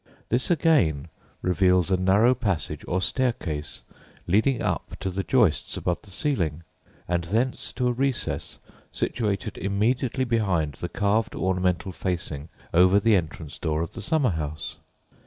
This 0.29 0.49
again 0.49 1.09
reveals 1.43 1.91
a 1.91 1.95
narrow 1.95 2.33
passage, 2.33 2.83
or 2.87 3.03
staircase, 3.03 3.83
leading 4.25 4.59
up 4.59 4.95
to 5.01 5.11
the 5.11 5.21
joists 5.21 5.77
above 5.77 6.01
the 6.01 6.09
ceiling, 6.09 6.63
and 7.07 7.25
thence 7.25 7.71
to 7.73 7.87
a 7.87 7.91
recess 7.93 8.57
situated 8.91 9.59
immediately 9.59 10.23
behind 10.23 10.73
the 10.73 10.89
carved 10.89 11.35
ornamental 11.35 11.91
facing 11.91 12.49
over 12.73 12.99
the 12.99 13.15
entrance 13.15 13.59
door 13.59 13.83
of 13.83 13.93
the 13.93 14.01
summer 14.01 14.31
house. 14.31 14.77